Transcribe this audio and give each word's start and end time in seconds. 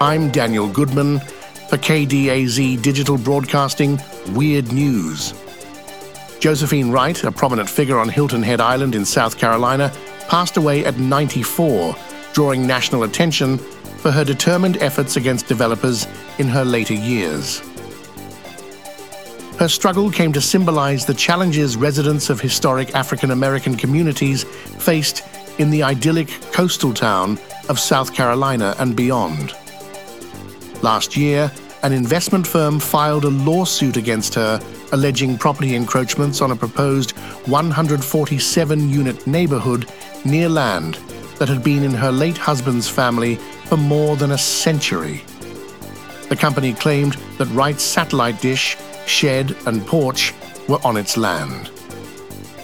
I'm 0.00 0.30
Daniel 0.30 0.68
Goodman 0.68 1.20
for 1.70 1.78
KDAZ 1.78 2.82
Digital 2.82 3.16
Broadcasting 3.16 3.98
Weird 4.32 4.70
News. 4.70 5.32
Josephine 6.38 6.90
Wright, 6.90 7.24
a 7.24 7.32
prominent 7.32 7.70
figure 7.70 7.98
on 7.98 8.10
Hilton 8.10 8.42
Head 8.42 8.60
Island 8.60 8.94
in 8.94 9.06
South 9.06 9.38
Carolina, 9.38 9.90
passed 10.28 10.58
away 10.58 10.84
at 10.84 10.98
94, 10.98 11.96
drawing 12.34 12.66
national 12.66 13.04
attention 13.04 13.56
for 13.56 14.10
her 14.10 14.22
determined 14.22 14.76
efforts 14.82 15.16
against 15.16 15.46
developers 15.46 16.06
in 16.38 16.46
her 16.46 16.64
later 16.64 16.92
years. 16.92 17.60
Her 19.58 19.68
struggle 19.68 20.10
came 20.10 20.34
to 20.34 20.42
symbolize 20.42 21.06
the 21.06 21.14
challenges 21.14 21.74
residents 21.74 22.28
of 22.28 22.38
historic 22.38 22.94
African 22.94 23.30
American 23.30 23.74
communities 23.74 24.44
faced 24.44 25.22
in 25.56 25.70
the 25.70 25.82
idyllic 25.82 26.28
coastal 26.52 26.92
town 26.92 27.38
of 27.70 27.80
South 27.80 28.12
Carolina 28.12 28.76
and 28.78 28.94
beyond. 28.94 29.54
Last 30.82 31.16
year, 31.16 31.50
an 31.82 31.92
investment 31.92 32.46
firm 32.46 32.80
filed 32.80 33.24
a 33.24 33.30
lawsuit 33.30 33.96
against 33.96 34.34
her 34.34 34.60
alleging 34.92 35.38
property 35.38 35.74
encroachments 35.74 36.40
on 36.40 36.50
a 36.50 36.56
proposed 36.56 37.12
147 37.46 38.88
unit 38.88 39.26
neighborhood 39.26 39.90
near 40.24 40.48
land 40.48 40.94
that 41.38 41.48
had 41.48 41.62
been 41.62 41.82
in 41.82 41.92
her 41.92 42.12
late 42.12 42.36
husband's 42.36 42.88
family 42.88 43.36
for 43.66 43.76
more 43.76 44.16
than 44.16 44.32
a 44.32 44.38
century. 44.38 45.22
The 46.28 46.36
company 46.36 46.72
claimed 46.72 47.14
that 47.38 47.46
Wright's 47.46 47.82
satellite 47.82 48.40
dish, 48.40 48.76
shed, 49.06 49.56
and 49.66 49.86
porch 49.86 50.34
were 50.68 50.80
on 50.84 50.96
its 50.96 51.16
land. 51.16 51.68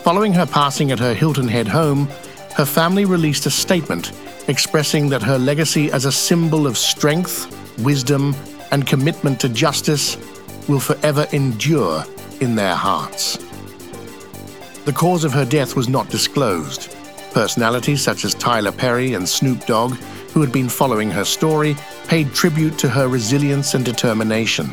Following 0.03 0.33
her 0.33 0.47
passing 0.47 0.91
at 0.91 0.99
her 0.99 1.15
Hilton 1.15 1.49
Head 1.49 1.69
home, 1.69 2.09
her 2.57 2.65
family 2.67 3.05
released 3.05 3.47
a 3.47 3.51
statement 3.51 4.13
expressing 4.49 5.09
that 5.11 5.23
her 5.23 5.39
legacy 5.39 5.93
as 5.93 6.05
a 6.05 6.13
symbol 6.13 6.67
of 6.67 6.77
strength, 6.77 7.47
wisdom, 7.79 8.35
and 8.71 8.87
commitment 8.87 9.41
to 9.41 9.49
justice 9.49 10.17
will 10.69 10.81
forever 10.81 11.27
endure 11.33 12.05
in 12.41 12.55
their 12.55 12.75
hearts. 12.75 13.39
The 14.85 14.93
cause 14.93 15.25
of 15.25 15.33
her 15.33 15.45
death 15.45 15.77
was 15.77 15.89
not 15.89 16.09
disclosed. 16.09 16.95
Personalities 17.33 18.03
such 18.03 18.25
as 18.25 18.35
Tyler 18.35 18.73
Perry 18.73 19.15
and 19.15 19.29
Snoop 19.29 19.65
Dogg, 19.67 19.95
who 20.33 20.41
had 20.41 20.53
been 20.53 20.69
following 20.69 21.11
her 21.11 21.25
story, 21.25 21.77
paid 22.09 22.33
tribute 22.33 22.79
to 22.79 22.89
her 22.89 23.09
resilience 23.09 23.75
and 23.75 23.85
determination. 23.85 24.71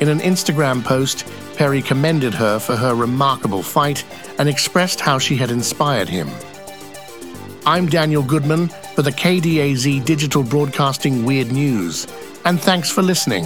In 0.00 0.08
an 0.08 0.20
Instagram 0.20 0.84
post, 0.84 1.26
Perry 1.56 1.82
commended 1.82 2.32
her 2.34 2.60
for 2.60 2.76
her 2.76 2.94
remarkable 2.94 3.62
fight 3.62 4.04
and 4.38 4.48
expressed 4.48 5.00
how 5.00 5.18
she 5.18 5.36
had 5.36 5.50
inspired 5.50 6.08
him. 6.08 6.28
I'm 7.66 7.86
Daniel 7.86 8.22
Goodman 8.22 8.70
for 8.98 9.02
the 9.02 9.12
KDAZ 9.12 10.04
Digital 10.04 10.42
Broadcasting 10.42 11.24
Weird 11.24 11.52
News, 11.52 12.08
and 12.44 12.60
thanks 12.60 12.90
for 12.90 13.00
listening. 13.00 13.44